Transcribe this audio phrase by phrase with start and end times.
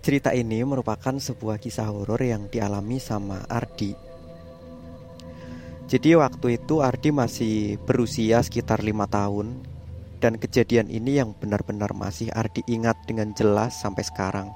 [0.00, 3.92] Cerita ini merupakan sebuah kisah horor yang dialami sama Ardi.
[5.92, 9.60] Jadi waktu itu Ardi masih berusia sekitar lima tahun
[10.16, 14.48] dan kejadian ini yang benar-benar masih Ardi ingat dengan jelas sampai sekarang.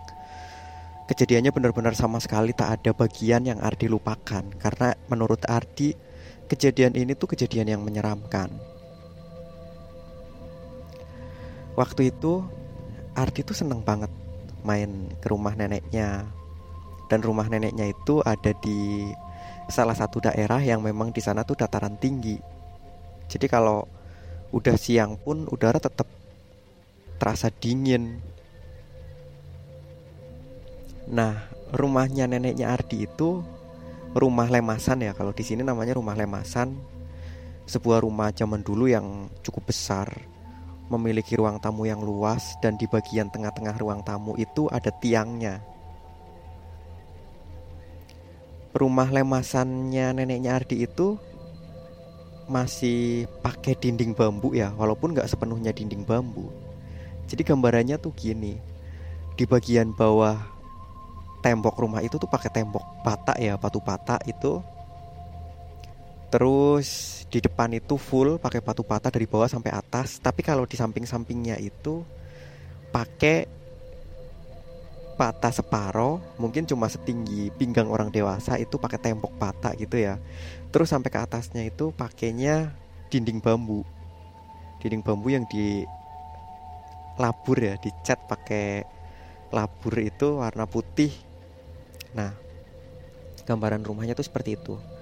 [1.12, 5.92] Kejadiannya benar-benar sama sekali tak ada bagian yang Ardi lupakan karena menurut Ardi
[6.48, 8.48] kejadian ini tuh kejadian yang menyeramkan.
[11.76, 12.48] Waktu itu
[13.12, 14.23] Ardi tuh seneng banget
[14.64, 16.26] main ke rumah neneknya.
[17.06, 19.12] Dan rumah neneknya itu ada di
[19.68, 22.40] salah satu daerah yang memang di sana tuh dataran tinggi.
[23.28, 23.84] Jadi kalau
[24.50, 26.08] udah siang pun udara tetap
[27.20, 28.18] terasa dingin.
[31.12, 33.44] Nah rumahnya neneknya Ardi itu
[34.16, 35.12] rumah lemasan ya.
[35.12, 36.96] Kalau di sini namanya rumah lemasan.
[37.64, 40.33] Sebuah rumah zaman dulu yang cukup besar
[40.92, 45.64] memiliki ruang tamu yang luas dan di bagian tengah-tengah ruang tamu itu ada tiangnya.
[48.74, 51.16] Rumah lemasannya neneknya Ardi itu
[52.50, 56.50] masih pakai dinding bambu ya, walaupun nggak sepenuhnya dinding bambu.
[57.24, 58.58] Jadi gambarannya tuh gini,
[59.38, 60.36] di bagian bawah
[61.40, 64.60] tembok rumah itu tuh pakai tembok bata ya, batu bata itu
[66.34, 70.18] Terus di depan itu full pakai batu bata dari bawah sampai atas.
[70.18, 72.02] Tapi kalau di samping-sampingnya itu
[72.90, 73.46] pakai
[75.14, 80.18] bata separo, mungkin cuma setinggi pinggang orang dewasa itu pakai tembok bata gitu ya.
[80.74, 82.74] Terus sampai ke atasnya itu pakainya
[83.14, 83.86] dinding bambu.
[84.82, 85.86] Dinding bambu yang di
[87.14, 88.82] labur ya, dicat pakai
[89.54, 91.14] labur itu warna putih.
[92.10, 92.34] Nah,
[93.46, 94.93] gambaran rumahnya tuh seperti itu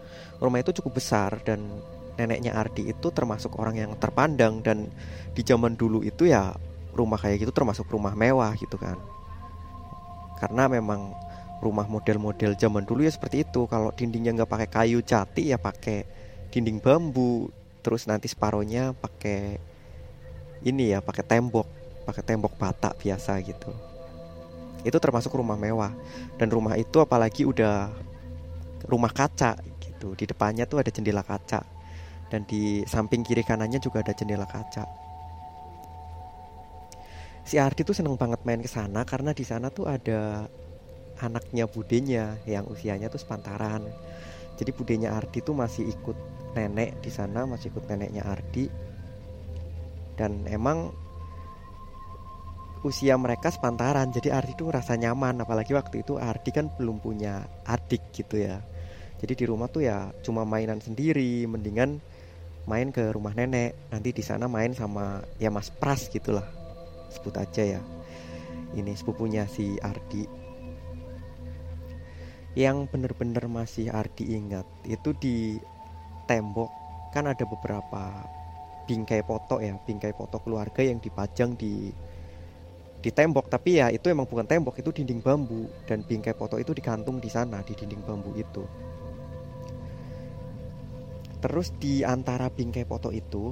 [0.42, 1.62] rumah itu cukup besar dan
[2.16, 4.88] neneknya Ardi itu termasuk orang yang terpandang dan
[5.32, 6.52] di zaman dulu itu ya
[6.92, 9.00] rumah kayak gitu termasuk rumah mewah gitu kan.
[10.36, 11.14] Karena memang
[11.62, 13.64] rumah model-model zaman dulu ya seperti itu.
[13.70, 16.04] Kalau dindingnya nggak pakai kayu jati ya pakai
[16.52, 17.48] dinding bambu
[17.80, 19.58] terus nanti separohnya pakai
[20.62, 21.66] ini ya pakai tembok
[22.04, 23.70] pakai tembok bata biasa gitu.
[24.82, 25.94] Itu termasuk rumah mewah.
[26.36, 27.94] Dan rumah itu apalagi udah
[28.90, 29.54] rumah kaca
[30.02, 30.18] gitu.
[30.18, 31.62] Di depannya tuh ada jendela kaca
[32.26, 34.82] dan di samping kiri kanannya juga ada jendela kaca.
[37.46, 40.46] Si Ardi tuh seneng banget main ke sana karena di sana tuh ada
[41.22, 43.86] anaknya budenya yang usianya tuh sepantaran.
[44.58, 46.14] Jadi budenya Ardi tuh masih ikut
[46.54, 48.66] nenek di sana, masih ikut neneknya Ardi.
[50.14, 50.92] Dan emang
[52.82, 57.46] usia mereka sepantaran jadi Ardi tuh rasa nyaman apalagi waktu itu Ardi kan belum punya
[57.62, 58.58] adik gitu ya
[59.22, 62.02] jadi di rumah tuh ya cuma mainan sendiri mendingan
[62.66, 63.74] main ke rumah nenek.
[63.94, 66.46] Nanti di sana main sama ya Mas Pras gitulah.
[67.14, 67.80] Sebut aja ya.
[68.74, 70.26] Ini sepupunya si Ardi.
[72.58, 75.56] Yang bener-bener masih Ardi ingat itu di
[76.26, 76.68] tembok
[77.14, 78.26] kan ada beberapa
[78.90, 81.94] bingkai foto ya bingkai foto keluarga yang dipajang di
[82.98, 83.46] di tembok.
[83.46, 85.70] Tapi ya itu emang bukan tembok itu dinding bambu.
[85.86, 88.66] Dan bingkai foto itu digantung di sana di dinding bambu itu
[91.42, 93.50] Terus di antara bingkai foto itu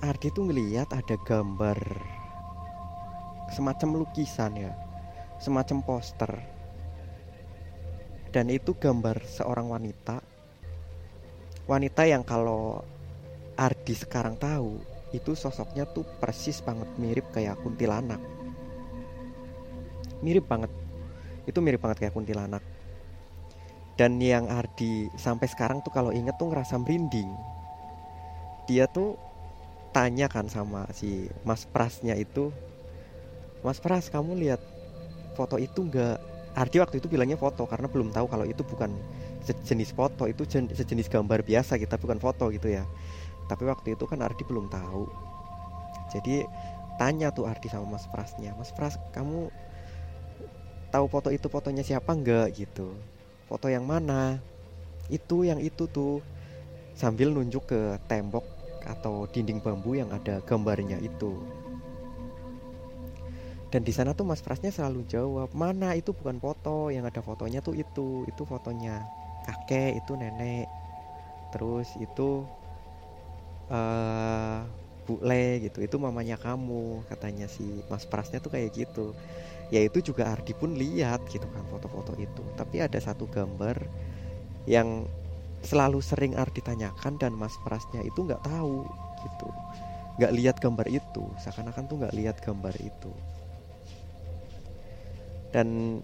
[0.00, 1.76] Ardi tuh ngeliat ada gambar
[3.52, 4.72] Semacam lukisan ya
[5.36, 6.32] Semacam poster.
[8.32, 10.24] Dan itu gambar seorang wanita.
[11.68, 12.80] Wanita yang kalau
[13.60, 14.80] Ardi sekarang tahu
[15.12, 18.18] Itu sosoknya tuh persis banget mirip kayak kuntilanak.
[20.24, 20.72] Mirip banget.
[21.44, 22.64] Itu mirip banget kayak kuntilanak
[23.96, 27.32] dan yang Ardi sampai sekarang tuh kalau inget tuh ngerasa merinding.
[28.68, 29.16] Dia tuh
[29.96, 32.52] tanya kan sama si Mas Prasnya itu
[33.64, 34.60] Mas Pras kamu lihat
[35.32, 36.36] foto itu nggak?
[36.56, 38.88] Ardi waktu itu bilangnya foto karena belum tahu kalau itu bukan
[39.44, 42.84] sejenis foto itu sejenis gambar biasa kita bukan foto gitu ya.
[43.48, 45.04] Tapi waktu itu kan Ardi belum tahu.
[46.12, 46.44] Jadi
[47.00, 49.52] tanya tuh Ardi sama Mas Prasnya Mas Pras kamu
[50.92, 52.96] tahu foto itu fotonya siapa enggak gitu
[53.46, 54.42] foto yang mana?
[55.08, 56.20] Itu yang itu tuh.
[56.96, 58.44] Sambil nunjuk ke tembok
[58.86, 61.36] atau dinding bambu yang ada gambarnya itu.
[63.68, 67.60] Dan di sana tuh Mas Prasnya selalu jawab mana itu bukan foto yang ada fotonya
[67.60, 69.04] tuh itu itu fotonya
[69.44, 70.70] kakek itu nenek.
[71.52, 72.46] Terus itu
[73.68, 74.64] uh,
[75.06, 75.78] Bu Le gitu.
[75.80, 79.14] Itu mamanya kamu katanya si Mas Prasnya tuh kayak gitu.
[79.70, 82.42] Ya itu juga Ardi pun lihat gitu kan foto-foto itu.
[82.58, 83.78] Tapi ada satu gambar
[84.66, 85.06] yang
[85.62, 88.82] selalu sering Ardi tanyakan dan Mas Prasnya itu nggak tahu
[89.22, 89.48] gitu.
[90.18, 91.24] Nggak lihat gambar itu.
[91.38, 93.12] Seakan-akan tuh nggak lihat gambar itu.
[95.54, 96.02] Dan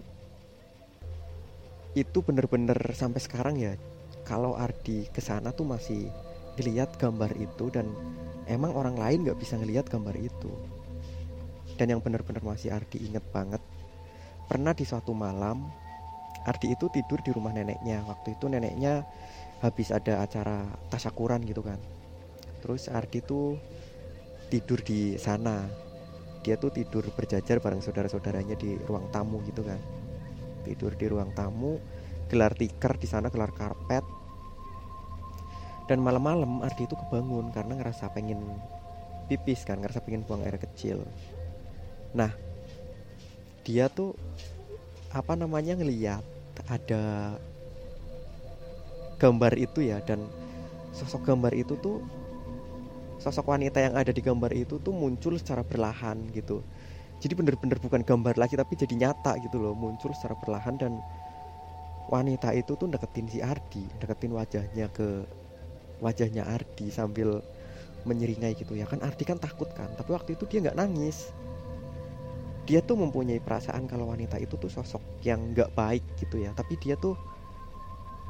[1.93, 3.77] itu bener-bener sampai sekarang ya
[4.25, 6.09] kalau Ardi ke sana tuh masih
[6.57, 7.85] ngeliat gambar itu dan
[8.47, 10.51] emang orang lain nggak bisa ngeliat gambar itu.
[11.77, 13.59] Dan yang bener-bener masih Ardi inget banget
[14.45, 15.65] pernah di suatu malam
[16.43, 18.03] Ardi itu tidur di rumah neneknya.
[18.03, 19.07] Waktu itu neneknya
[19.63, 21.79] habis ada acara tasyakuran gitu kan.
[22.59, 23.55] Terus Ardi tuh
[24.51, 25.63] tidur di sana.
[26.43, 29.79] Dia tuh tidur berjajar bareng saudara-saudaranya di ruang tamu gitu kan.
[30.67, 31.79] Tidur di ruang tamu
[32.27, 34.03] gelar tikar di sana gelar karpet
[35.87, 38.39] dan malam-malam Ardi itu kebangun karena ngerasa pengen
[39.27, 41.03] pipis kan ngerasa pengen buang air kecil.
[42.15, 42.31] Nah
[43.63, 44.15] dia tuh
[45.11, 46.23] apa namanya ngeliat
[46.67, 47.35] ada
[49.19, 50.23] gambar itu ya dan
[50.95, 52.03] sosok gambar itu tuh
[53.23, 56.63] sosok wanita yang ada di gambar itu tuh muncul secara perlahan gitu.
[57.23, 60.99] Jadi bener-bener bukan gambar lagi tapi jadi nyata gitu loh muncul secara perlahan dan
[62.11, 65.23] wanita itu tuh deketin si Ardi deketin wajahnya ke
[66.03, 67.39] wajahnya Ardi sambil
[68.03, 68.83] menyeringai gitu ya.
[68.83, 71.31] Kan Ardi kan takut kan tapi waktu itu dia nggak nangis.
[72.63, 76.51] Dia tuh mempunyai perasaan kalau wanita itu tuh sosok yang nggak baik gitu ya.
[76.51, 77.15] Tapi dia tuh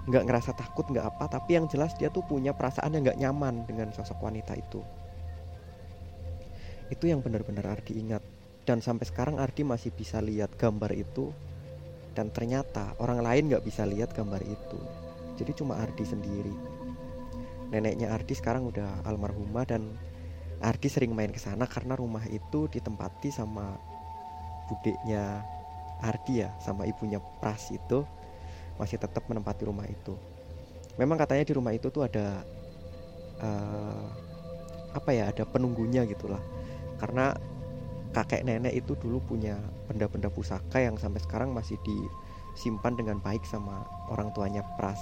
[0.04, 3.66] nggak ngerasa takut nggak apa tapi yang jelas dia tuh punya perasaan yang nggak nyaman
[3.66, 4.81] dengan sosok wanita itu.
[6.94, 8.22] Itu yang benar-benar Ardi ingat.
[8.64, 11.34] Dan sampai sekarang Ardi masih bisa lihat gambar itu.
[12.14, 14.80] Dan ternyata orang lain nggak bisa lihat gambar itu.
[15.34, 16.73] Jadi cuma Ardi sendiri
[17.74, 19.98] neneknya Ardi sekarang udah almarhumah dan
[20.62, 23.75] Ardi sering main ke sana karena rumah itu ditempati sama
[24.70, 25.42] budeknya
[26.00, 28.06] Ardi ya sama ibunya Pras itu
[28.78, 30.14] masih tetap menempati rumah itu.
[31.02, 32.46] Memang katanya di rumah itu tuh ada
[33.42, 34.08] uh,
[34.94, 36.40] apa ya ada penunggunya gitulah.
[37.02, 37.34] Karena
[38.14, 39.58] kakek nenek itu dulu punya
[39.90, 43.84] benda-benda pusaka yang sampai sekarang masih disimpan dengan baik sama
[44.14, 45.02] orang tuanya Pras